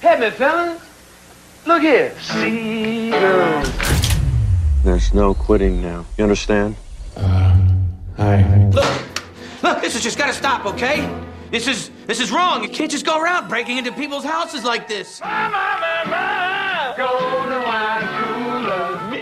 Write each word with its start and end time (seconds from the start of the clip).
Hey, 0.00 0.18
me 0.18 0.30
fellas. 0.30 0.80
Look 1.66 1.82
here. 1.82 2.14
Seagulls. 2.20 3.68
There's 4.82 5.12
no 5.12 5.34
quitting 5.34 5.82
now. 5.82 6.06
You 6.16 6.24
understand? 6.24 6.76
Uh, 7.14 7.54
hi. 8.16 8.70
Look, 8.72 9.62
look, 9.62 9.82
this 9.82 9.92
has 9.92 10.02
just 10.02 10.16
got 10.16 10.28
to 10.28 10.32
stop, 10.32 10.64
okay? 10.64 11.06
This 11.50 11.66
is 11.66 11.90
this 12.06 12.18
is 12.18 12.32
wrong. 12.32 12.62
You 12.62 12.70
can't 12.70 12.90
just 12.90 13.04
go 13.04 13.20
around 13.20 13.48
breaking 13.48 13.76
into 13.76 13.92
people's 13.92 14.24
houses 14.24 14.64
like 14.64 14.88
this. 14.88 15.20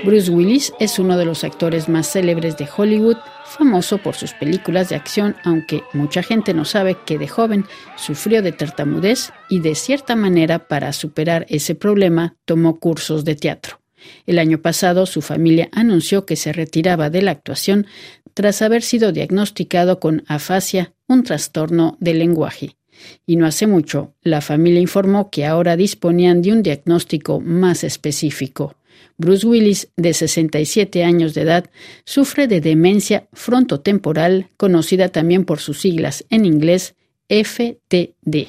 Bruce 0.08 0.30
Willis 0.30 0.72
es 0.80 0.98
uno 0.98 1.18
de 1.18 1.26
los 1.26 1.44
actores 1.44 1.86
más 1.86 2.10
célebres 2.10 2.56
de 2.56 2.66
Hollywood, 2.74 3.18
famoso 3.44 3.98
por 3.98 4.14
sus 4.14 4.32
películas 4.32 4.88
de 4.88 4.96
acción, 4.96 5.36
aunque 5.44 5.82
mucha 5.92 6.22
gente 6.22 6.54
no 6.54 6.64
sabe 6.64 6.96
que 7.04 7.18
de 7.18 7.28
joven 7.28 7.66
sufrió 7.94 8.40
de 8.40 8.52
tartamudez 8.52 9.34
y 9.50 9.60
de 9.60 9.74
cierta 9.74 10.16
manera 10.16 10.66
para 10.66 10.94
superar 10.94 11.44
ese 11.50 11.74
problema 11.74 12.36
tomó 12.46 12.80
cursos 12.80 13.26
de 13.26 13.36
teatro. 13.36 13.80
El 14.24 14.38
año 14.38 14.62
pasado 14.62 15.04
su 15.04 15.20
familia 15.20 15.68
anunció 15.72 16.24
que 16.24 16.36
se 16.36 16.54
retiraba 16.54 17.10
de 17.10 17.20
la 17.20 17.32
actuación 17.32 17.86
tras 18.32 18.62
haber 18.62 18.80
sido 18.80 19.12
diagnosticado 19.12 20.00
con 20.00 20.24
afasia, 20.26 20.94
un 21.06 21.22
trastorno 21.22 21.98
del 22.00 22.20
lenguaje. 22.20 22.78
Y 23.26 23.36
no 23.36 23.44
hace 23.44 23.66
mucho, 23.66 24.14
la 24.22 24.40
familia 24.40 24.80
informó 24.80 25.28
que 25.28 25.44
ahora 25.44 25.76
disponían 25.76 26.40
de 26.40 26.52
un 26.52 26.62
diagnóstico 26.62 27.40
más 27.40 27.84
específico. 27.84 28.74
Bruce 29.16 29.46
Willis, 29.46 29.88
de 29.96 30.14
67 30.14 31.02
años 31.04 31.34
de 31.34 31.42
edad, 31.42 31.70
sufre 32.04 32.46
de 32.46 32.60
demencia 32.60 33.28
frontotemporal, 33.32 34.48
conocida 34.56 35.08
también 35.08 35.44
por 35.44 35.58
sus 35.58 35.80
siglas 35.80 36.24
en 36.30 36.44
inglés 36.44 36.94
FTD. 37.28 38.48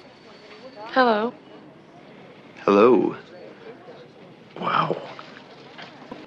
Hello. 0.96 1.34
Hello. 2.66 3.16
Wow. 4.60 4.96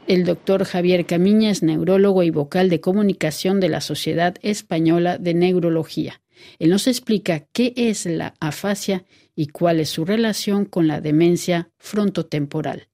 El 0.08 0.24
doctor 0.24 0.64
Javier 0.64 1.06
Camiñas, 1.06 1.62
neurólogo 1.62 2.22
y 2.22 2.30
vocal 2.30 2.68
de 2.68 2.80
comunicación 2.80 3.60
de 3.60 3.68
la 3.68 3.80
Sociedad 3.80 4.34
Española 4.42 5.18
de 5.18 5.34
Neurología. 5.34 6.20
Él 6.58 6.70
nos 6.70 6.86
explica 6.86 7.46
qué 7.52 7.72
es 7.76 8.06
la 8.06 8.34
afasia 8.40 9.04
y 9.36 9.46
cuál 9.46 9.80
es 9.80 9.90
su 9.90 10.04
relación 10.04 10.64
con 10.64 10.88
la 10.88 11.00
demencia 11.00 11.70
frontotemporal. 11.78 12.88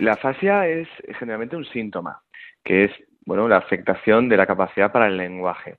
La 0.00 0.12
afasia 0.14 0.66
es 0.66 0.88
generalmente 1.18 1.56
un 1.56 1.66
síntoma, 1.66 2.22
que 2.64 2.84
es 2.84 2.90
bueno, 3.26 3.46
la 3.48 3.58
afectación 3.58 4.30
de 4.30 4.38
la 4.38 4.46
capacidad 4.46 4.90
para 4.90 5.08
el 5.08 5.18
lenguaje, 5.18 5.76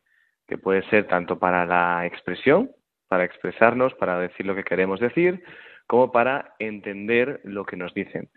que 0.47 0.59
puede 0.59 0.83
ser 0.91 1.07
tanto 1.07 1.39
para 1.39 1.65
la 1.65 2.05
expresión, 2.05 2.69
para 3.07 3.23
expresarnos, 3.23 3.95
para 3.95 4.19
decir 4.19 4.45
lo 4.45 4.53
que 4.53 4.63
queremos 4.63 4.99
decir, 4.99 5.43
como 5.87 6.11
para 6.11 6.53
entender 6.59 7.41
lo 7.45 7.65
que 7.65 7.77
nos 7.77 7.95
dicen. 7.95 8.29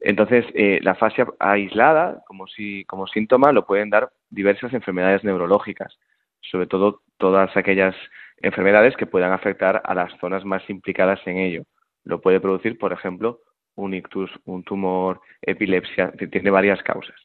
Entonces, 0.00 0.46
eh, 0.54 0.80
la 0.82 0.92
afasia 0.92 1.28
aislada, 1.38 2.24
como, 2.26 2.48
si, 2.48 2.84
como 2.86 3.06
síntoma, 3.06 3.52
lo 3.52 3.66
pueden 3.66 3.88
dar 3.88 4.10
diversas 4.30 4.74
enfermedades 4.74 5.22
neurológicas, 5.22 5.96
sobre 6.40 6.66
todo 6.66 7.02
todas 7.18 7.56
aquellas 7.56 7.94
enfermedades 8.38 8.96
que 8.96 9.06
puedan 9.06 9.30
afectar 9.30 9.80
a 9.84 9.94
las 9.94 10.12
zonas 10.18 10.44
más 10.44 10.68
implicadas 10.68 11.20
en 11.26 11.36
ello. 11.36 11.62
Lo 12.02 12.20
puede 12.20 12.40
producir, 12.40 12.78
por 12.78 12.92
ejemplo, 12.92 13.38
un 13.76 13.94
ictus, 13.94 14.30
un 14.44 14.62
tumor, 14.62 15.20
epilepsia, 15.42 16.12
tiene 16.30 16.50
varias 16.50 16.82
causas. 16.82 17.16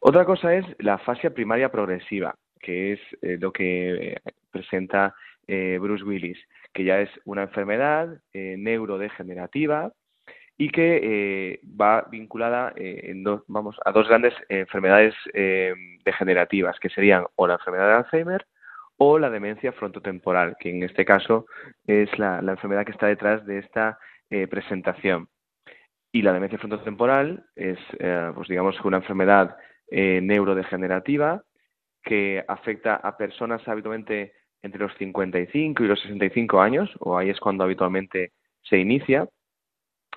Otra 0.00 0.24
cosa 0.24 0.54
es 0.54 0.64
la 0.78 0.94
afasia 0.94 1.30
primaria 1.30 1.70
progresiva, 1.70 2.34
que 2.60 2.92
es 2.94 3.00
eh, 3.22 3.38
lo 3.40 3.52
que 3.52 4.12
eh, 4.12 4.20
presenta 4.50 5.14
Bruce 5.48 6.02
Willis, 6.02 6.38
que 6.72 6.82
ya 6.82 7.00
es 7.00 7.08
una 7.24 7.42
enfermedad 7.42 8.20
neurodegenerativa 8.34 9.92
y 10.58 10.70
que 10.70 11.00
eh, 11.02 11.60
va 11.80 12.06
vinculada 12.10 12.72
eh, 12.76 13.10
en 13.10 13.24
vamos, 13.46 13.76
a 13.84 13.92
dos 13.92 14.08
grandes 14.08 14.34
enfermedades 14.48 15.14
eh, 15.34 15.74
degenerativas, 16.04 16.78
que 16.80 16.88
serían 16.88 17.26
o 17.36 17.46
la 17.46 17.54
enfermedad 17.54 17.88
de 17.88 17.94
Alzheimer 17.94 18.46
o 18.96 19.18
la 19.18 19.28
demencia 19.28 19.72
frontotemporal, 19.72 20.56
que 20.58 20.70
en 20.70 20.82
este 20.82 21.04
caso 21.04 21.46
es 21.86 22.08
la, 22.18 22.38
enfermedad 22.38 22.86
que 22.86 22.92
está 22.92 23.06
detrás 23.06 23.44
de 23.44 23.58
esta 23.58 23.98
presentación. 24.50 25.28
Y 26.16 26.22
la 26.22 26.32
demencia 26.32 26.58
frontotemporal 26.58 27.44
es, 27.54 27.78
pues 28.34 28.48
digamos, 28.48 28.74
una 28.86 28.96
enfermedad 28.96 29.54
neurodegenerativa 29.90 31.42
que 32.02 32.42
afecta 32.48 32.94
a 32.96 33.18
personas 33.18 33.60
habitualmente 33.68 34.32
entre 34.62 34.80
los 34.80 34.94
55 34.96 35.84
y 35.84 35.86
los 35.86 36.00
65 36.00 36.58
años, 36.58 36.90
o 37.00 37.18
ahí 37.18 37.28
es 37.28 37.38
cuando 37.38 37.64
habitualmente 37.64 38.32
se 38.62 38.78
inicia, 38.78 39.28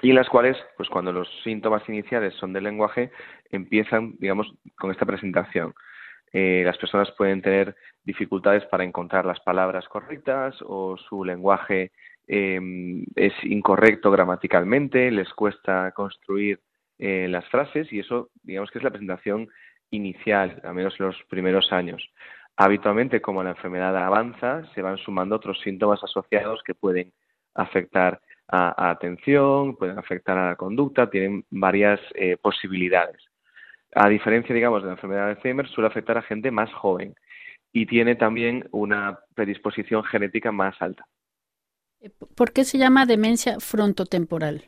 y 0.01 0.11
en 0.11 0.15
las 0.15 0.29
cuales, 0.29 0.55
pues 0.77 0.87
cuando 0.87 1.11
los 1.11 1.27
síntomas 1.43 1.83
iniciales 1.89 2.33
son 2.35 2.53
del 2.53 2.63
lenguaje, 2.63 3.11
empiezan, 3.51 4.15
digamos, 4.19 4.47
con 4.77 4.91
esta 4.91 5.05
presentación. 5.05 5.73
Eh, 6.31 6.61
las 6.63 6.77
personas 6.77 7.11
pueden 7.17 7.41
tener 7.41 7.75
dificultades 8.05 8.63
para 8.67 8.85
encontrar 8.85 9.25
las 9.25 9.41
palabras 9.41 9.85
correctas 9.89 10.55
o 10.65 10.95
su 10.95 11.25
lenguaje 11.25 11.91
em, 12.29 13.03
es 13.15 13.33
incorrecto 13.43 14.11
gramaticalmente, 14.11 15.09
les 15.09 15.33
cuesta 15.33 15.91
construir 15.93 16.59
eh, 16.99 17.27
las 17.27 17.47
frases 17.49 17.91
y 17.91 17.99
eso, 17.99 18.29
digamos 18.43 18.69
que 18.69 18.77
es 18.77 18.83
la 18.83 18.91
presentación 18.91 19.49
inicial, 19.89 20.61
al 20.63 20.75
menos 20.75 20.93
en 20.99 21.07
los 21.07 21.17
primeros 21.27 21.73
años. 21.73 22.07
Habitualmente, 22.55 23.19
como 23.19 23.41
la 23.41 23.51
enfermedad 23.51 23.97
avanza, 23.97 24.63
se 24.75 24.81
van 24.83 24.97
sumando 24.97 25.35
otros 25.35 25.59
síntomas 25.61 26.03
asociados 26.03 26.61
que 26.63 26.75
pueden 26.75 27.11
afectar 27.55 28.21
a, 28.47 28.91
atención, 28.91 29.75
pueden 29.75 29.97
afectar 29.97 30.37
a 30.37 30.49
la 30.49 30.55
conducta, 30.55 31.09
tienen 31.09 31.45
varias 31.49 31.99
eh, 32.13 32.37
posibilidades. 32.37 33.23
A 33.95 34.07
diferencia, 34.07 34.53
digamos, 34.53 34.83
de 34.83 34.87
la 34.87 34.93
enfermedad 34.93 35.25
de 35.25 35.31
Alzheimer, 35.31 35.67
suele 35.67 35.87
afectar 35.87 36.17
a 36.17 36.21
gente 36.21 36.51
más 36.51 36.71
joven 36.73 37.15
y 37.71 37.87
tiene 37.87 38.15
también 38.15 38.67
una 38.71 39.19
predisposición 39.33 40.03
genética 40.03 40.51
más 40.51 40.79
alta. 40.79 41.05
¿Por 42.35 42.51
qué 42.53 42.63
se 42.63 42.77
llama 42.77 43.05
demencia 43.05 43.59
frontotemporal? 43.59 44.63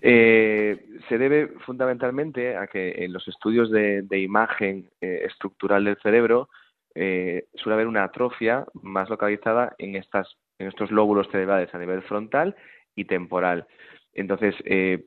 Eh, 0.00 0.86
se 1.08 1.18
debe 1.18 1.48
fundamentalmente 1.64 2.56
a 2.56 2.66
que 2.66 3.04
en 3.04 3.12
los 3.12 3.26
estudios 3.26 3.70
de, 3.70 4.06
imagen 4.18 4.90
eh, 5.00 5.22
estructural 5.26 5.84
del 5.84 5.96
cerebro 6.02 6.48
suele 6.94 7.74
haber 7.74 7.88
una 7.88 8.04
atrofia 8.04 8.64
más 8.74 9.08
localizada 9.08 9.74
en 9.78 9.96
estas 9.96 10.36
en 10.58 10.68
estos 10.68 10.90
lóbulos 10.90 11.28
cerebrales 11.30 11.74
a 11.74 11.78
nivel 11.78 12.02
frontal 12.02 12.54
y 12.94 13.04
temporal. 13.04 13.66
Entonces, 14.12 14.54
eh, 14.64 15.04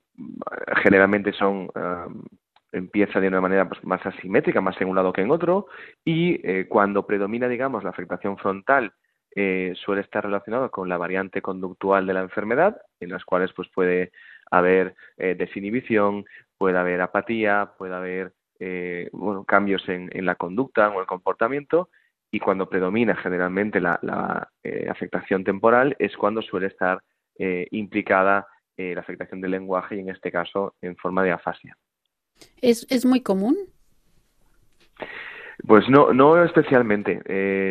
generalmente 0.84 1.32
son 1.32 1.70
empieza 2.72 3.20
de 3.20 3.28
una 3.28 3.42
manera 3.42 3.68
pues, 3.68 3.84
más 3.84 4.06
asimétrica, 4.06 4.62
más 4.62 4.80
en 4.82 4.90
un 4.90 4.96
lado 4.96 5.14
que 5.14 5.22
en 5.22 5.32
otro, 5.32 5.68
y 6.04 6.40
eh, 6.48 6.68
cuando 6.68 7.08
predomina, 7.08 7.48
digamos, 7.48 7.84
la 7.84 7.92
afectación 7.92 8.38
frontal, 8.38 8.94
eh, 9.38 9.74
suele 9.76 10.02
estar 10.02 10.26
relacionado 10.26 10.72
con 10.72 10.90
la 10.90 10.98
variante 10.98 11.42
conductual 11.42 12.08
de 12.08 12.14
la 12.14 12.22
enfermedad, 12.22 12.82
en 13.00 13.10
las 13.10 13.24
cuales 13.24 13.54
pues 13.54 13.70
puede 13.70 14.12
haber 14.50 14.96
desinhibición, 15.18 16.26
puede 16.58 16.78
haber 16.78 17.02
apatía, 17.02 17.74
puede 17.78 17.94
haber 17.94 18.34
bueno, 19.12 19.44
cambios 19.44 19.88
en, 19.90 20.10
en 20.14 20.26
la 20.26 20.36
conducta 20.36 20.90
o 20.90 21.02
el 21.02 21.06
comportamiento, 21.06 21.90
y 22.32 22.40
cuando 22.40 22.70
predomina 22.70 23.16
generalmente 23.16 23.80
la, 23.80 24.50
eh, 24.64 24.88
afectación 24.90 25.44
temporal 25.44 25.96
es 26.00 26.16
cuando 26.18 26.42
suele 26.42 26.68
estar 26.68 27.02
eh, 27.38 27.68
implicada 27.72 28.48
eh, 28.76 28.94
la 28.94 29.02
afectación 29.02 29.42
del 29.42 29.52
lenguaje 29.52 29.96
y 29.96 30.00
en 30.00 30.10
este 30.10 30.32
caso 30.32 30.76
en 30.82 30.96
forma 30.98 31.24
de 31.24 31.32
afasia. 31.32 31.78
¿Es, 32.62 32.86
es 32.90 33.06
muy 33.06 33.22
común? 33.22 33.58
Pues 35.66 35.90
no, 35.90 36.14
no 36.14 36.44
especialmente. 36.44 37.22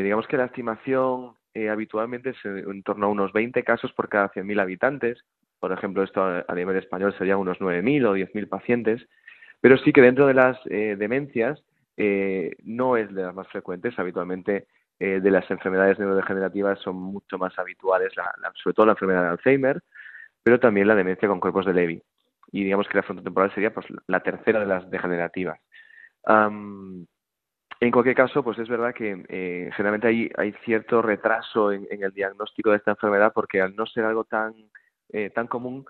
digamos 0.03 0.27
que 0.27 0.37
la 0.37 0.47
estimación 0.47 1.35
habitualmente 1.71 2.31
es 2.31 2.45
en 2.45 2.83
torno 2.83 3.07
a 3.07 3.11
unos 3.11 3.33
20 3.33 3.63
casos 3.65 3.93
por 3.93 4.09
cada 4.09 4.31
100.000 4.31 4.61
habitantes. 4.61 5.25
Por 5.59 5.73
ejemplo, 5.73 6.03
esto 6.03 6.23
a 6.23 6.55
nivel 6.55 6.77
español 6.77 7.15
serían 7.17 7.39
unos 7.39 7.59
9.000 7.59 8.07
o 8.07 8.17
10.000 8.17 8.49
pacientes. 8.49 9.07
Pero 9.61 9.79
sí 9.79 9.93
que 9.93 10.03
dentro 10.03 10.27
de 10.27 10.35
las 10.35 10.59
demencias 10.65 11.63
eh, 11.97 12.57
no 12.63 12.97
es 12.97 13.13
de 13.15 13.23
las 13.23 13.35
más 13.35 13.49
frecuentes. 13.49 13.99
Habitualmente 13.99 14.67
eh, 14.99 15.21
de 15.21 15.31
las 15.31 15.51
enfermedades 15.51 15.99
neurodegenerativas 15.99 16.79
son 16.81 16.97
mucho 16.97 17.39
más 17.39 17.59
habituales, 17.59 18.13
sobre 18.63 18.75
todo 18.75 18.87
la 18.87 18.93
enfermedad 18.93 19.23
de 19.23 19.29
Alzheimer, 19.29 19.83
pero 20.43 20.61
también 20.61 20.89
la 20.89 20.95
demencia 20.95 21.29
con 21.29 21.41
cuerpos 21.41 21.67
de 21.67 21.75
Levy. 21.75 22.03
Y 22.53 22.65
digamos 22.65 22.87
que 22.89 22.99
la 22.99 23.03
frontotemporal 23.03 23.53
sería 23.55 23.75
pues, 23.75 23.87
la 24.07 24.21
tercera 24.21 24.61
de 24.61 24.67
las 24.67 24.89
degenerativas. 24.91 25.59
En 27.81 27.91
cualquier 27.91 28.17
caso, 28.17 28.43
pues 28.43 28.59
es 28.59 28.69
verdad 28.69 28.95
que 28.95 29.25
eh, 29.29 29.71
generalmente 29.77 30.09
hay, 30.09 30.31
hay 30.37 30.53
cierto 30.65 31.03
retraso 31.03 31.73
en, 31.73 31.87
el 31.91 32.13
diagnóstico 32.13 32.71
de 32.71 32.79
esta 32.79 32.93
enfermedad 32.93 33.33
porque 33.35 33.61
al 33.61 33.77
no 33.77 33.87
ser 33.87 34.05
algo 34.05 34.25
tan, 34.25 34.55
tan 35.35 35.47
común, 35.47 35.85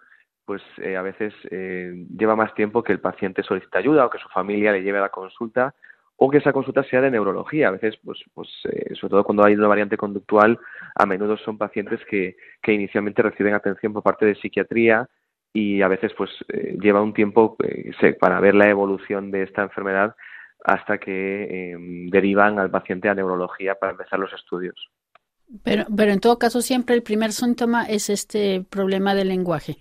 pues 0.44 0.62
a 0.78 1.02
veces 1.02 1.34
lleva 1.50 2.36
más 2.36 2.54
tiempo 2.54 2.82
que 2.82 2.92
el 2.92 3.00
paciente 3.00 3.42
solicite 3.42 3.78
ayuda 3.78 4.06
o 4.06 4.10
que 4.10 4.18
su 4.18 4.28
familia 4.28 4.72
le 4.72 4.82
lleve 4.82 4.98
a 4.98 5.02
la 5.02 5.08
consulta 5.08 5.74
o 6.16 6.30
que 6.30 6.38
esa 6.38 6.52
consulta 6.52 6.82
sea 6.84 7.00
de 7.00 7.10
neurología. 7.10 7.68
A 7.68 7.72
veces, 7.72 7.96
pues, 8.02 8.18
pues 8.34 8.48
eh, 8.64 8.94
sobre 8.94 9.10
todo 9.10 9.24
cuando 9.24 9.44
hay 9.44 9.54
una 9.54 9.68
variante 9.68 9.96
conductual, 9.96 10.58
a 10.94 11.06
menudo 11.06 11.36
son 11.36 11.58
pacientes 11.58 12.00
que, 12.08 12.36
que 12.62 12.72
inicialmente 12.72 13.22
reciben 13.22 13.54
atención 13.54 13.92
por 13.92 14.02
parte 14.02 14.26
de 14.26 14.34
psiquiatría 14.34 15.08
y 15.52 15.82
a 15.82 15.88
veces 15.88 16.12
pues 16.16 16.30
eh, 16.48 16.76
lleva 16.80 17.02
un 17.02 17.14
tiempo 17.14 17.56
eh, 17.62 18.14
para 18.18 18.40
ver 18.40 18.54
la 18.54 18.68
evolución 18.68 19.30
de 19.30 19.42
esta 19.42 19.62
enfermedad 19.62 20.14
hasta 20.66 20.98
que 20.98 21.70
em, 21.70 22.08
derivan 22.08 22.58
al 22.58 22.70
paciente 22.70 23.08
a 23.08 23.14
neurología 23.14 23.76
para 23.76 23.92
empezar 23.92 24.18
los 24.18 24.32
estudios. 24.32 24.74
Pero, 25.62 25.84
pero 25.96 26.12
en 26.12 26.18
todo 26.18 26.40
caso 26.40 26.60
siempre 26.60 26.96
el 26.96 27.04
primer 27.04 27.30
síntoma 27.30 27.84
es 27.84 28.10
este 28.10 28.64
problema 28.68 29.14
del 29.14 29.28
lenguaje. 29.28 29.76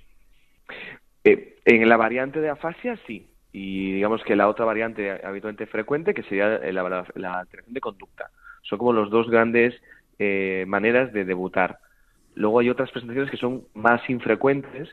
en 1.24 1.90
la 1.90 1.98
variante 1.98 2.40
de 2.40 2.50
afasia 2.50 3.00
sí, 3.08 3.28
y 3.52 3.94
digamos 3.94 4.24
que 4.24 4.36
la 4.36 4.48
otra 4.48 4.66
variante 4.66 5.26
habitualmente 5.26 5.66
frecuente, 5.66 6.14
que 6.14 6.22
sería 6.22 6.60
la, 6.60 7.40
alteración 7.40 7.74
de 7.74 7.82
conducta. 7.82 8.30
Son 8.62 8.78
como 8.78 8.94
los 8.94 9.10
dos 9.10 9.28
grandes 9.28 9.74
eh, 10.20 10.66
maneras 10.68 11.12
de 11.14 11.26
debutar. 11.26 11.80
Luego 12.36 12.60
hay 12.60 12.70
otras 12.70 12.92
presentaciones 12.92 13.32
que 13.32 13.38
son 13.38 13.64
más 13.74 14.08
infrecuentes, 14.08 14.90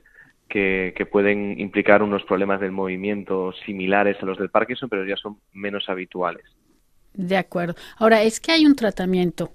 que, 0.52 0.92
que, 0.94 1.06
pueden 1.06 1.58
implicar 1.58 2.02
unos 2.02 2.22
problemas 2.24 2.60
del 2.60 2.72
movimiento 2.72 3.52
similares 3.64 4.16
a 4.22 4.26
los 4.26 4.38
del 4.38 4.50
Parkinson, 4.50 4.88
pero 4.88 5.06
ya 5.06 5.16
son 5.16 5.38
menos 5.52 5.88
habituales. 5.88 6.44
De 7.14 7.36
acuerdo. 7.36 7.74
Ahora, 7.98 8.22
¿es 8.22 8.38
que 8.40 8.52
hay 8.52 8.66
un 8.66 8.76
tratamiento? 8.76 9.52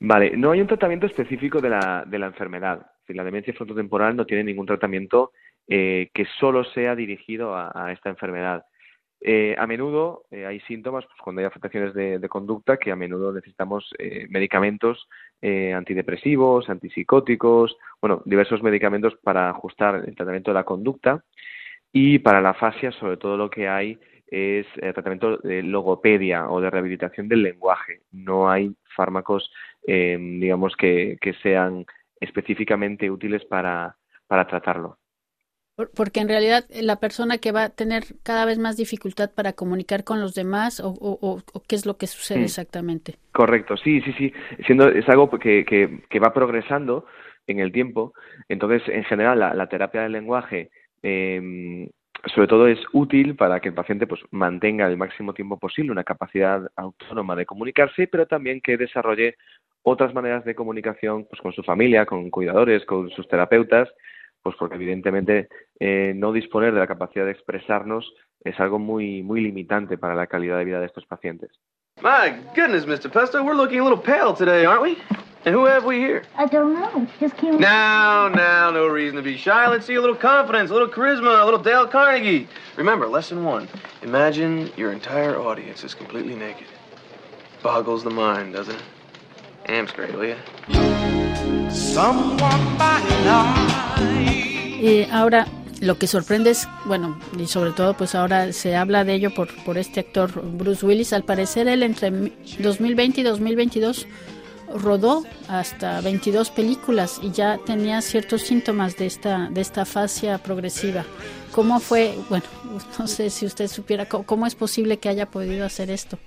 Vale, 0.00 0.36
no 0.36 0.50
hay 0.50 0.60
un 0.60 0.66
tratamiento 0.66 1.06
específico 1.06 1.60
de 1.60 1.70
la, 1.70 2.04
de 2.04 2.18
la 2.18 2.26
enfermedad. 2.26 2.86
La 3.08 3.24
demencia 3.24 3.54
frontotemporal 3.54 4.16
no 4.16 4.26
tiene 4.26 4.42
ningún 4.42 4.66
tratamiento 4.66 5.32
eh, 5.68 6.10
que 6.12 6.26
solo 6.40 6.64
sea 6.64 6.96
dirigido 6.96 7.54
a, 7.54 7.92
esta 7.92 8.10
enfermedad. 8.10 8.64
Eh, 9.20 9.54
a 9.56 9.66
menudo 9.68 10.24
eh, 10.32 10.44
hay 10.44 10.58
síntomas, 10.60 11.04
pues, 11.06 11.18
cuando 11.22 11.40
hay 11.40 11.46
afectaciones 11.46 11.94
de, 11.94 12.28
conducta, 12.28 12.78
que 12.78 12.90
a 12.90 12.96
menudo 12.96 13.32
necesitamos 13.32 13.88
medicamentos 14.28 15.08
antidepresivos, 15.42 16.70
antipsicóticos, 16.70 17.76
bueno, 18.00 18.22
diversos 18.24 18.62
medicamentos 18.62 19.16
para 19.22 19.50
ajustar 19.50 19.96
el 20.06 20.14
tratamiento 20.14 20.50
de 20.50 20.54
la 20.54 20.64
conducta. 20.64 21.24
Y 21.92 22.20
para 22.20 22.40
la 22.40 22.54
fascia, 22.54 22.90
sobre 22.92 23.16
todo 23.16 23.36
lo 23.36 23.50
que 23.50 23.68
hay 23.68 23.98
es 24.28 24.66
tratamiento 24.94 25.36
de 25.38 25.62
logopedia 25.62 26.48
o 26.48 26.60
de 26.60 26.70
rehabilitación 26.70 27.28
del 27.28 27.42
lenguaje. 27.42 28.00
No 28.12 28.48
hay 28.48 28.74
fármacos, 28.96 29.50
digamos, 29.84 30.74
que, 30.76 31.18
que, 31.20 31.34
sean 31.34 31.84
específicamente 32.18 33.10
útiles 33.10 33.44
para 33.44 33.96
tratarlo. 34.28 35.01
Porque 35.74 36.20
en 36.20 36.28
realidad 36.28 36.64
eh, 36.70 36.82
la 36.82 36.96
persona 36.96 37.38
que 37.38 37.52
va 37.52 37.64
a 37.64 37.68
tener 37.70 38.04
cada 38.22 38.44
vez 38.44 38.58
más 38.58 38.76
dificultad 38.76 39.30
para 39.34 39.54
comunicar 39.54 40.04
con 40.04 40.20
los 40.20 40.34
demás 40.34 40.82
o, 40.84 41.42
qué 41.66 41.76
es 41.76 41.86
lo 41.86 41.96
que 41.96 42.06
sucede 42.06 42.40
mm. 42.40 42.44
exactamente. 42.44 43.16
Correcto, 43.32 43.76
sí, 43.76 44.00
sí, 44.02 44.12
sí. 44.12 44.32
Siendo, 44.66 44.88
es 44.88 45.08
algo 45.08 45.30
que, 45.30 45.64
que, 45.64 46.20
va 46.20 46.34
progresando 46.34 47.06
en 47.46 47.60
el 47.60 47.72
tiempo. 47.72 48.12
Entonces, 48.48 48.82
en 48.88 49.04
general, 49.04 49.38
la, 49.38 49.66
terapia 49.68 50.02
del 50.02 50.12
lenguaje 50.12 50.70
em, 51.02 51.88
sobre 52.34 52.46
todo 52.46 52.68
es 52.68 52.78
útil 52.92 53.34
para 53.34 53.60
que 53.60 53.68
el 53.68 53.74
paciente 53.74 54.06
pues 54.06 54.20
mantenga 54.30 54.86
el 54.86 54.96
máximo 54.96 55.32
tiempo 55.34 55.58
posible 55.58 55.90
una 55.90 56.04
capacidad 56.04 56.70
autónoma 56.76 57.34
de 57.34 57.46
comunicarse, 57.46 58.06
pero 58.06 58.26
también 58.26 58.60
que 58.60 58.76
desarrolle 58.76 59.36
otras 59.82 60.14
maneras 60.14 60.44
de 60.44 60.54
comunicación 60.54 61.24
pues, 61.24 61.40
con 61.40 61.52
su 61.52 61.62
familia, 61.62 62.06
con 62.06 62.30
cuidadores, 62.30 62.84
con 62.84 63.10
sus 63.10 63.26
terapeutas, 63.26 63.88
pues 64.42 64.56
porque 64.58 64.76
evidentemente 64.76 65.48
eh, 65.78 66.12
no 66.16 66.32
disponer 66.32 66.72
de 66.72 66.80
la 66.80 66.86
capacidad 66.86 67.24
de 67.24 67.32
expresarnos 67.32 68.12
es 68.44 68.58
algo 68.58 68.78
muy 68.78 69.22
muy 69.22 69.40
limitante 69.40 69.98
para 69.98 70.14
la 70.14 70.26
calidad 70.26 70.58
de 70.58 70.64
vida 70.64 70.80
de 70.80 70.86
estos 70.86 71.06
pacientes. 71.06 71.50
My 72.00 72.34
goodness, 72.54 72.86
Mr. 72.86 73.10
Pesto, 73.10 73.42
we're 73.44 73.54
looking 73.54 73.78
a 73.78 73.84
little 73.84 73.98
pale 73.98 74.34
today, 74.34 74.64
aren't 74.64 74.82
we? 74.82 74.96
And 75.44 75.54
who 75.54 75.64
have 75.66 75.84
we 75.84 75.96
here? 75.96 76.22
I 76.36 76.46
don't 76.46 76.74
know. 76.74 77.06
Just 77.18 77.36
came. 77.36 77.58
Now, 77.58 78.28
now, 78.28 78.70
no 78.70 78.86
reason 78.86 79.16
to 79.16 79.22
be 79.22 79.36
shy. 79.36 79.68
Let's 79.68 79.86
see 79.86 79.94
a 79.94 80.00
little 80.00 80.16
confidence, 80.16 80.70
a 80.70 80.72
little 80.72 80.88
charisma, 80.88 81.42
a 81.42 81.44
little 81.44 81.60
Dale 81.60 81.86
Carnegie. 81.88 82.48
Remember, 82.76 83.08
lesson 83.08 83.44
one: 83.44 83.68
imagine 84.02 84.70
your 84.76 84.92
entire 84.92 85.36
audience 85.36 85.82
is 85.82 85.94
completely 85.94 86.36
naked. 86.36 86.68
Boggles 87.62 88.04
the 88.04 88.10
mind, 88.10 88.52
doesn't 88.52 88.74
it? 88.74 88.82
Amps 89.66 89.92
great, 89.92 90.12
will 90.14 90.26
you? 90.26 90.36
Someone 91.70 92.78
by 92.78 94.31
eh, 94.82 95.08
ahora, 95.12 95.46
lo 95.80 95.96
que 95.98 96.06
sorprende 96.06 96.50
es, 96.50 96.68
bueno, 96.84 97.18
y 97.38 97.46
sobre 97.46 97.70
todo 97.70 97.94
pues 97.94 98.14
ahora 98.14 98.52
se 98.52 98.76
habla 98.76 99.04
de 99.04 99.14
ello 99.14 99.32
por, 99.32 99.48
por 99.64 99.78
este 99.78 100.00
actor 100.00 100.30
Bruce 100.42 100.84
Willis, 100.84 101.12
al 101.12 101.24
parecer 101.24 101.68
él 101.68 101.82
entre 101.82 102.10
2020 102.58 103.20
y 103.20 103.24
2022 103.24 104.06
rodó 104.74 105.24
hasta 105.48 106.00
22 106.00 106.50
películas 106.50 107.20
y 107.22 107.30
ya 107.30 107.58
tenía 107.58 108.00
ciertos 108.00 108.42
síntomas 108.42 108.96
de 108.96 109.06
esta 109.06 109.48
de 109.50 109.60
esta 109.60 109.84
fascia 109.84 110.38
progresiva. 110.38 111.04
¿Cómo 111.52 111.80
fue? 111.80 112.14
Bueno, 112.28 112.44
no 112.98 113.06
sé 113.06 113.30
si 113.30 113.46
usted 113.46 113.66
supiera 113.66 114.06
cómo, 114.06 114.46
es 114.46 114.54
posible 114.54 114.98
que 114.98 115.08
haya 115.08 115.26
podido 115.26 115.64
hacer 115.64 115.90
esto. 115.90 116.18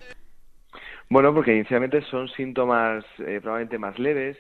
Bueno, 1.10 1.34
porque 1.34 1.54
inicialmente 1.54 2.02
son 2.10 2.28
síntomas 2.30 3.04
eh, 3.20 3.40
probablemente 3.42 3.78
más 3.78 3.98
leves 4.00 4.38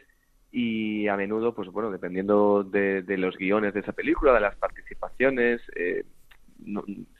y 0.57 1.09
a 1.09 1.17
menudo, 1.17 1.53
pues 1.53 1.69
bueno, 1.69 1.91
dependiendo 1.91 2.63
de, 2.63 3.03
los 3.17 3.35
guiones 3.35 3.73
de 3.73 3.81
esa 3.81 3.91
película, 3.91 4.31
de 4.31 4.39
las 4.39 4.55
participaciones, 4.55 5.59
eh, 5.75 6.05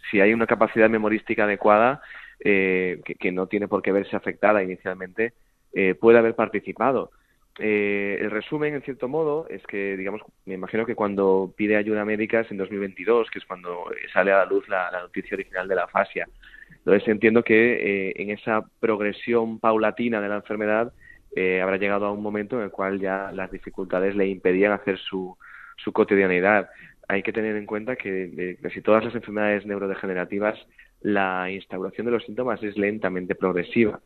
si 0.10 0.22
hay 0.22 0.34
una 0.34 0.48
capacidad 0.48 0.90
memorística 0.90 1.44
adecuada, 1.44 2.02
eh, 2.40 3.02
que, 3.04 3.32
no 3.34 3.48
tiene 3.48 3.68
por 3.68 3.82
qué 3.82 3.92
verse 3.92 4.16
afectada 4.16 4.64
inicialmente, 4.64 5.34
eh, 5.74 5.96
puede 5.96 6.18
haber 6.18 6.36
participado. 6.36 7.12
el 7.58 8.32
resumen, 8.32 8.74
en 8.74 8.84
cierto 8.84 9.10
modo, 9.10 9.48
es 9.50 9.68
que, 9.68 9.98
digamos, 9.98 10.22
me 10.46 10.54
imagino 10.54 10.86
que 10.86 10.96
cuando 10.96 11.54
pide 11.58 11.76
ayuda 11.76 12.06
médica 12.06 12.40
es 12.40 12.52
en 12.52 12.58
2022, 12.58 13.30
que 13.30 13.40
es 13.40 13.46
cuando 13.46 13.84
sale 14.14 14.32
a 14.32 14.38
la 14.38 14.46
luz 14.46 14.66
la, 14.70 14.90
la 14.92 15.02
noticia 15.02 15.36
original 15.36 15.68
de 15.68 15.76
la 15.76 15.90
fascia. 15.90 16.26
Entonces 16.70 17.06
entiendo 17.10 17.44
que 17.44 18.14
en 18.16 18.30
esa 18.30 18.64
progresión 18.80 19.60
paulatina 19.60 20.22
de 20.22 20.30
la 20.30 20.36
enfermedad, 20.38 20.94
eh, 21.36 21.62
habrá 21.62 21.78
llegado 21.78 22.06
a 22.06 22.12
un 22.12 22.24
momento 22.24 22.58
en 22.58 22.64
el 22.64 22.72
cual 22.72 23.00
ya 23.00 23.32
las 23.34 23.52
dificultades 23.52 24.16
le 24.16 24.28
impedían 24.28 24.72
hacer 24.72 24.98
su, 24.98 25.38
su 25.78 25.92
cotidianidad. 25.92 26.70
Hay 27.08 27.22
que 27.22 27.34
tener 27.34 27.56
en 27.56 27.66
cuenta 27.66 27.96
que 27.96 28.58
casi 28.62 28.82
todas 28.82 29.04
las 29.04 29.16
enfermedades 29.16 29.66
neurodegenerativas 29.66 30.58
la 31.02 31.52
instauración 31.52 32.06
de 32.06 32.14
los 32.14 32.26
síntomas 32.26 32.64
es 32.64 32.78
lentamente 32.78 33.36
progresiva. 33.36 34.00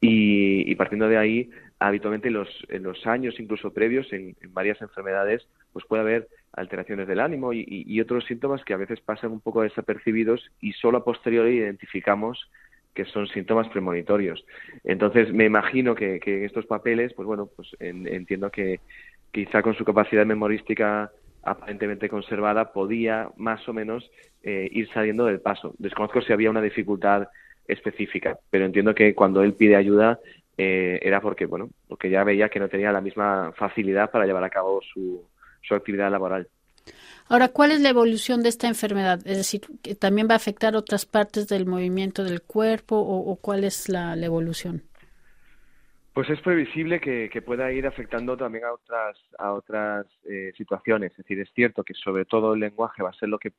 Y, 0.00 0.74
partiendo 0.74 1.08
de 1.08 1.16
ahí, 1.16 1.50
habitualmente 1.78 2.30
los, 2.30 2.48
en 2.68 2.82
los 2.82 3.06
años 3.06 3.38
incluso 3.38 3.72
previos, 3.72 4.12
en, 4.12 4.34
varias 4.48 4.82
enfermedades, 4.82 5.46
pues 5.72 5.84
puede 5.86 6.02
haber 6.02 6.28
alteraciones 6.52 7.06
del 7.06 7.20
ánimo 7.20 7.52
y, 7.52 7.64
y, 7.68 8.00
otros 8.00 8.24
síntomas 8.24 8.64
que 8.64 8.74
a 8.74 8.78
veces 8.78 9.00
pasan 9.00 9.30
un 9.30 9.40
poco 9.40 9.62
desapercibidos 9.62 10.50
y 10.60 10.72
solo 10.72 10.98
a 10.98 11.04
posteriori 11.04 11.58
identificamos 11.58 12.50
que 12.94 13.04
son 13.06 13.26
síntomas 13.28 13.68
premonitorios. 13.68 14.44
Entonces, 14.84 15.32
me 15.32 15.44
imagino 15.44 15.94
que, 15.94 16.20
que 16.20 16.44
estos 16.44 16.66
papeles, 16.66 17.12
pues 17.14 17.26
bueno, 17.26 17.48
pues 17.54 17.74
entiendo 17.80 18.50
que 18.50 18.80
quizá 19.30 19.62
con 19.62 19.74
su 19.74 19.84
capacidad 19.84 20.26
memorística 20.26 21.10
aparentemente 21.42 22.08
conservada 22.08 22.72
podía 22.72 23.30
más 23.36 23.66
o 23.68 23.72
menos 23.72 24.08
eh, 24.42 24.68
ir 24.70 24.88
saliendo 24.92 25.24
del 25.24 25.40
paso. 25.40 25.74
Desconozco 25.78 26.20
si 26.20 26.32
había 26.32 26.50
una 26.50 26.62
dificultad 26.62 27.28
específica, 27.66 28.38
pero 28.50 28.64
entiendo 28.64 28.94
que 28.94 29.14
cuando 29.14 29.42
él 29.42 29.54
pide 29.54 29.76
ayuda 29.76 30.20
eh, 30.56 31.00
era 31.02 31.20
porque, 31.20 31.46
bueno, 31.46 31.70
porque 31.88 32.10
ya 32.10 32.24
veía 32.24 32.48
que 32.48 32.60
no 32.60 32.68
tenía 32.68 32.92
la 32.92 33.00
misma 33.00 33.52
facilidad 33.56 34.10
para 34.10 34.26
llevar 34.26 34.44
a 34.44 34.50
cabo 34.50 34.80
su, 34.82 35.24
su 35.62 35.74
actividad 35.74 36.10
laboral. 36.10 36.48
Ahora, 37.32 37.48
¿cuál 37.48 37.70
es 37.70 37.80
la 37.80 37.88
evolución 37.88 38.42
de 38.42 38.50
esta 38.50 38.68
enfermedad? 38.68 39.20
Es 39.24 39.38
decir, 39.38 39.62
¿que 39.82 39.94
¿también 39.94 40.28
va 40.28 40.34
a 40.34 40.36
afectar 40.36 40.76
otras 40.76 41.06
partes 41.06 41.48
del 41.48 41.64
movimiento 41.64 42.24
del 42.24 42.42
cuerpo 42.42 42.96
o, 42.98 43.34
cuál 43.36 43.64
es 43.64 43.88
la, 43.88 44.14
evolución? 44.16 44.82
Pues 46.12 46.28
es 46.28 46.38
previsible 46.42 47.00
que, 47.00 47.30
pueda 47.40 47.72
ir 47.72 47.86
afectando 47.86 48.36
también 48.36 48.66
a 48.66 48.74
otras, 48.74 49.16
a 49.38 49.52
otras 49.54 50.04
eh, 50.28 50.52
situaciones. 50.58 51.12
Es 51.12 51.16
decir, 51.16 51.40
es 51.40 51.48
cierto 51.54 51.82
que 51.84 51.94
sobre 51.94 52.26
todo 52.26 52.52
el 52.52 52.60
lenguaje 52.60 53.02
va 53.02 53.08
a 53.08 53.14
ser 53.14 53.30
lo 53.30 53.38
que, 53.38 53.54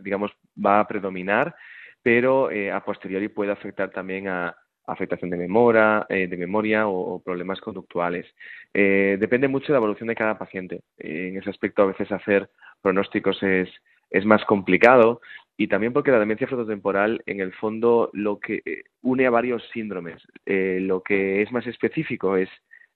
digamos, 0.00 0.30
va 0.56 0.80
a 0.80 0.88
predominar, 0.88 1.54
pero 2.02 2.50
eh, 2.50 2.72
a 2.72 2.82
posteriori 2.82 3.28
puede 3.28 3.52
afectar 3.52 3.90
también 3.90 4.28
a, 4.28 4.56
afectación 4.92 5.30
de 5.30 5.36
memoria, 5.36 6.06
eh, 6.08 6.26
de 6.26 6.36
memoria 6.36 6.88
o, 6.88 7.20
problemas 7.22 7.60
conductuales. 7.60 8.26
depende 8.72 9.48
mucho 9.48 9.68
de 9.68 9.72
la 9.72 9.78
evolución 9.78 10.08
de 10.08 10.14
cada 10.14 10.38
paciente. 10.38 10.82
en 10.98 11.36
ese 11.38 11.50
aspecto, 11.50 11.82
a 11.82 11.86
veces 11.86 12.10
hacer 12.12 12.48
pronósticos 12.80 13.42
es, 13.42 13.68
más 14.24 14.44
complicado 14.44 15.20
y 15.56 15.68
también 15.68 15.92
porque 15.92 16.10
la 16.10 16.18
demencia 16.18 16.48
frontotemporal 16.48 17.22
en 17.26 17.40
el 17.40 17.52
fondo 17.52 18.10
lo 18.12 18.40
que 18.40 18.62
eh, 18.64 18.82
une 19.02 19.26
a 19.26 19.30
varios 19.30 19.62
síndromes. 19.72 20.20
Eh, 20.46 20.78
lo 20.80 21.02
que 21.02 21.42
es 21.42 21.52
más 21.52 21.66
específico 21.66 22.36
es 22.36 22.48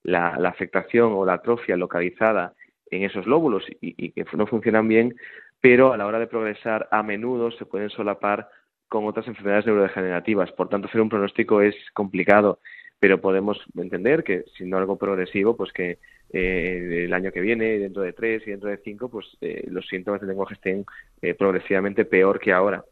la, 0.02 0.28
afectación 0.30 1.12
o 1.12 1.24
la 1.24 1.34
atrofia 1.34 1.76
localizada 1.76 2.54
en 2.90 3.04
esos 3.04 3.26
lóbulos 3.26 3.64
y, 3.80 4.10
que 4.10 4.24
no 4.36 4.46
funcionan 4.46 4.88
bien, 4.88 5.14
pero 5.60 5.92
a 5.92 5.96
la 5.96 6.06
hora 6.06 6.18
de 6.18 6.26
progresar 6.26 6.88
a 6.90 7.02
menudo 7.02 7.50
se 7.52 7.66
pueden 7.66 7.90
solapar 7.90 8.48
con 8.94 9.06
otras 9.08 9.26
enfermedades 9.26 9.66
neurodegenerativas. 9.66 10.52
Por 10.52 10.68
tanto, 10.68 10.86
hacer 10.86 11.00
un 11.00 11.08
pronóstico 11.08 11.60
es 11.60 11.74
complicado, 11.94 12.60
pero 13.00 13.20
podemos 13.20 13.58
entender 13.76 14.22
que, 14.22 14.44
siendo 14.56 14.76
algo 14.76 14.96
progresivo, 14.96 15.56
pues 15.56 15.72
que 15.72 15.98
eh, 16.32 17.02
el 17.06 17.12
año 17.12 17.32
que 17.32 17.40
viene, 17.40 17.80
dentro 17.80 18.02
de 18.02 18.12
tres 18.12 18.46
y 18.46 18.50
dentro 18.50 18.70
de 18.70 18.76
cinco, 18.84 19.08
pues 19.08 19.26
eh, 19.40 19.66
los 19.68 19.84
síntomas 19.88 20.20
del 20.20 20.28
lenguaje 20.28 20.54
estén 20.54 20.86
eh, 21.22 21.34
progresivamente 21.34 22.04
peor 22.04 22.38
que 22.38 22.52
ahora. 22.52 22.84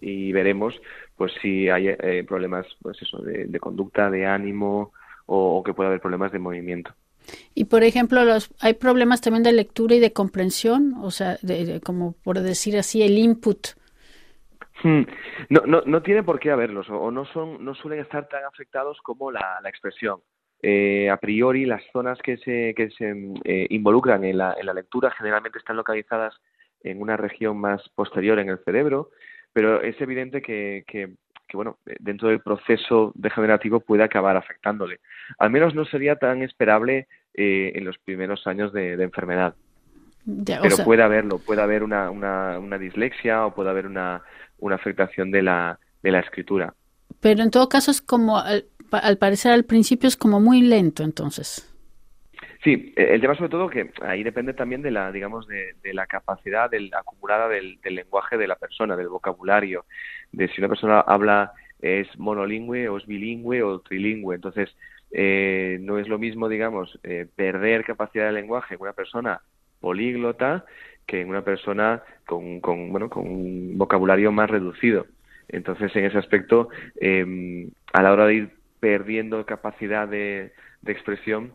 Y 0.00 0.32
veremos, 0.32 0.74
pues 1.16 1.30
si 1.40 1.68
hay 1.68 1.94
problemas, 2.24 2.66
pues 2.82 3.00
eso, 3.00 3.18
de, 3.18 3.60
conducta, 3.60 4.10
de 4.10 4.26
ánimo 4.26 4.92
o, 5.26 5.62
que 5.62 5.74
pueda 5.74 5.90
haber 5.90 6.00
problemas 6.00 6.32
de 6.32 6.40
movimiento. 6.40 6.90
Y 7.54 7.66
por 7.66 7.84
ejemplo, 7.84 8.24
los, 8.24 8.50
hay 8.58 8.74
problemas 8.74 9.20
también 9.20 9.44
de 9.44 9.52
lectura 9.52 9.94
y 9.94 10.00
de 10.00 10.12
comprensión, 10.12 10.94
o 11.00 11.12
sea, 11.12 11.38
como 11.84 12.14
por 12.24 12.40
decir 12.40 12.76
así, 12.76 13.02
el 13.04 13.16
input. 13.16 13.68
Hmm. 14.82 15.02
No, 15.48 15.62
no, 15.66 15.82
no 15.86 16.02
tiene 16.02 16.22
por 16.22 16.38
qué 16.38 16.50
haberlos, 16.50 16.88
o 16.90 17.10
no 17.10 17.24
son, 17.26 17.64
no 17.64 17.74
suelen 17.74 18.00
estar 18.00 18.28
tan 18.28 18.44
afectados 18.44 18.98
como 19.02 19.30
la, 19.30 19.58
la 19.62 19.68
expresión. 19.68 20.20
Eh, 20.62 21.10
a 21.10 21.16
priori, 21.18 21.66
las 21.66 21.82
zonas 21.92 22.18
que 22.22 22.38
se, 22.38 22.74
que 22.74 22.90
se 22.90 23.14
eh, 23.44 23.66
involucran 23.70 24.24
en 24.24 24.38
la, 24.38 24.56
en 24.58 24.66
la 24.66 24.74
lectura 24.74 25.10
generalmente 25.10 25.58
están 25.58 25.76
localizadas 25.76 26.34
en 26.82 27.00
una 27.00 27.16
región 27.16 27.58
más 27.58 27.88
posterior 27.94 28.38
en 28.38 28.48
el 28.48 28.58
cerebro, 28.64 29.10
pero 29.52 29.82
es 29.82 30.00
evidente 30.00 30.40
que, 30.40 30.84
que, 30.86 31.14
bueno, 31.52 31.78
dentro 32.00 32.28
del 32.28 32.40
proceso 32.40 33.12
degenerativo 33.14 33.80
puede 33.80 34.02
acabar 34.02 34.36
afectándole. 34.36 35.00
Al 35.38 35.50
menos 35.50 35.74
no 35.74 35.84
sería 35.84 36.16
tan 36.16 36.42
esperable 36.42 37.06
eh, 37.34 37.72
en 37.74 37.84
los 37.84 37.98
primeros 37.98 38.46
años 38.46 38.72
de, 38.72 38.92
enfermedad. 38.94 39.54
pero 40.44 40.76
puede 40.84 41.02
haberlo, 41.02 41.38
puede 41.38 41.62
haber 41.62 41.82
una, 41.82 42.10
una, 42.10 42.58
una 42.58 42.78
dislexia 42.78 43.46
o 43.46 43.54
puede 43.54 43.70
haber 43.70 43.86
una, 43.86 44.22
una 44.58 44.76
afectación 44.76 45.30
de 45.30 45.42
la, 45.42 45.78
de 46.02 46.10
la 46.10 46.20
escritura. 46.20 46.74
Pero 47.20 47.42
en 47.42 47.50
todo 47.50 47.68
caso 47.68 47.90
es 47.90 48.00
como, 48.00 48.38
al, 48.38 49.18
parecer 49.18 49.52
al 49.52 49.64
principio 49.64 50.08
es 50.08 50.16
como 50.16 50.40
muy 50.40 50.62
lento 50.62 51.02
entonces. 51.02 51.72
Sí, 52.62 52.92
e, 52.96 53.14
el 53.14 53.20
tema 53.20 53.34
sobre 53.36 53.50
todo 53.50 53.68
que 53.68 53.90
ahí 54.02 54.22
depende 54.22 54.54
también 54.54 54.82
de 54.82 54.90
la, 54.90 55.12
digamos, 55.12 55.46
de, 55.46 55.74
la 55.92 56.06
capacidad 56.06 56.70
del, 56.70 56.92
acumulada 56.94 57.48
del, 57.48 57.78
lenguaje 57.84 58.36
de 58.36 58.48
la 58.48 58.56
persona, 58.56 58.96
del 58.96 59.08
vocabulario, 59.08 59.84
de 60.32 60.48
si 60.48 60.60
una 60.60 60.68
persona 60.68 61.00
habla 61.00 61.52
es 61.80 62.08
monolingüe 62.18 62.88
o 62.88 62.96
es 62.96 63.06
bilingüe 63.06 63.62
o 63.62 63.80
trilingüe. 63.80 64.34
Entonces, 64.34 64.74
eh, 65.12 65.78
no 65.80 65.98
es 65.98 66.08
lo 66.08 66.18
mismo, 66.18 66.48
digamos, 66.48 66.98
eh, 67.02 67.26
perder 67.36 67.84
capacidad 67.84 68.26
de 68.26 68.32
lenguaje 68.32 68.74
en 68.74 68.80
una 68.80 68.92
persona 68.92 69.40
políglota 69.80 70.64
que 71.06 71.20
en 71.20 71.28
una 71.28 71.42
persona 71.42 72.02
con, 72.26 72.60
bueno, 72.60 73.08
con 73.08 73.26
un 73.26 73.78
vocabulario 73.78 74.32
más 74.32 74.50
reducido. 74.50 75.06
Entonces, 75.48 75.94
en 75.94 76.04
ese 76.04 76.18
aspecto, 76.18 76.68
em, 76.96 77.70
a 77.92 78.02
la 78.02 78.12
hora 78.12 78.26
de 78.26 78.34
ir 78.34 78.50
perdiendo 78.80 79.46
capacidad 79.46 80.08
de, 80.08 80.52
expresión, 80.86 81.52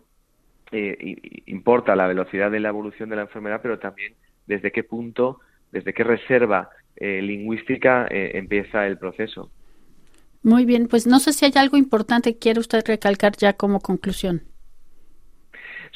eh, 0.71 1.15
importa 1.45 1.95
la 1.95 2.07
velocidad 2.07 2.51
de 2.51 2.59
la 2.59 2.69
evolución 2.69 3.09
de 3.09 3.15
la 3.15 3.21
enfermedad, 3.23 3.61
pero 3.61 3.79
también 3.79 4.13
desde 4.45 4.71
qué 4.71 4.83
punto, 4.83 5.39
desde 5.71 5.93
qué 5.93 6.03
reserva 6.03 6.69
eh, 6.97 7.21
lingüística 7.21 8.07
eh, 8.09 8.31
empieza 8.33 8.85
el 8.87 8.97
proceso. 8.97 9.49
Muy 10.43 10.65
bien, 10.65 10.87
pues 10.87 11.07
no 11.07 11.19
sé 11.19 11.33
si 11.33 11.45
hay 11.45 11.53
algo 11.55 11.77
importante 11.77 12.33
que 12.33 12.39
quiere 12.39 12.59
usted 12.59 12.83
recalcar 12.85 13.37
ya 13.37 13.53
como 13.53 13.79
conclusión. 13.79 14.41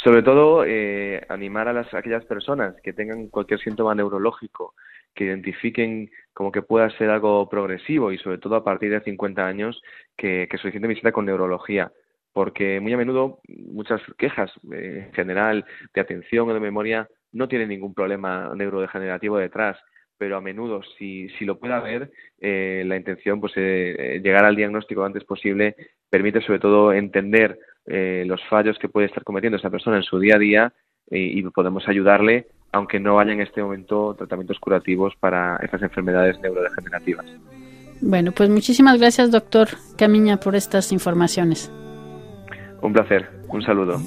Sobre 0.05 0.21
todo, 0.21 0.63
eh, 0.67 1.25
animar 1.29 1.67
a 1.67 1.73
las, 1.73 1.91
aquellas 1.95 2.23
personas 2.25 2.75
que 2.83 2.93
tengan 2.93 3.27
cualquier 3.29 3.59
síntoma 3.59 3.95
neurológico, 3.95 4.75
que 5.15 5.23
identifiquen 5.23 6.11
como 6.31 6.51
que 6.51 6.61
pueda 6.61 6.91
ser 6.91 7.09
algo 7.09 7.49
progresivo 7.49 8.11
y 8.11 8.19
sobre 8.19 8.37
todo 8.37 8.55
a 8.55 8.63
partir 8.63 8.91
de 8.91 9.01
50 9.01 9.43
años 9.43 9.81
que, 10.15 10.47
que 10.47 10.79
visita 10.87 11.11
con 11.11 11.25
neurología. 11.25 11.91
Porque 12.33 12.79
muy 12.79 12.93
a 12.93 12.97
menudo 12.97 13.39
muchas 13.47 13.99
quejas 14.19 14.51
eh, 14.71 15.05
en 15.07 15.13
general 15.13 15.65
de 15.95 16.01
atención 16.01 16.47
o 16.47 16.53
de 16.53 16.59
memoria 16.59 17.09
no 17.31 17.47
tienen 17.47 17.69
ningún 17.69 17.95
problema 17.95 18.53
neurodegenerativo 18.53 19.39
detrás, 19.39 19.79
pero 20.19 20.37
a 20.37 20.41
menudo 20.41 20.83
si, 20.99 21.29
si 21.29 21.45
lo 21.45 21.57
puede 21.57 21.73
haber, 21.73 22.11
eh, 22.39 22.83
la 22.85 22.95
intención 22.95 23.41
pues 23.41 23.53
eh, 23.55 24.21
llegar 24.23 24.45
al 24.45 24.55
diagnóstico 24.55 25.01
lo 25.01 25.07
antes 25.07 25.23
posible 25.23 25.75
permite 26.11 26.41
sobre 26.41 26.59
todo 26.59 26.93
entender 26.93 27.57
eh, 27.85 28.23
los 28.25 28.41
fallos 28.49 28.77
que 28.79 28.89
puede 28.89 29.07
estar 29.07 29.23
cometiendo 29.23 29.57
esa 29.57 29.69
persona 29.69 29.97
en 29.97 30.03
su 30.03 30.19
día 30.19 30.35
a 30.35 30.39
día 30.39 30.73
y, 31.11 31.43
podemos 31.43 31.87
ayudarle, 31.87 32.47
aunque 32.71 32.99
no 32.99 33.19
haya 33.19 33.31
en 33.31 33.41
este 33.41 33.61
momento 33.61 34.15
tratamientos 34.17 34.59
curativos 34.59 35.13
para 35.19 35.57
estas 35.57 35.83
enfermedades 35.83 36.39
neurodegenerativas. 36.39 37.25
Bueno, 38.01 38.31
pues 38.31 38.49
muchísimas 38.49 38.99
gracias, 38.99 39.31
doctor 39.31 39.67
Camiña, 39.97 40.37
por 40.37 40.55
estas 40.55 40.91
informaciones. 40.91 41.71
Un 42.81 42.91
placer. 42.91 43.29
Un 43.49 43.61
saludo. 43.61 43.99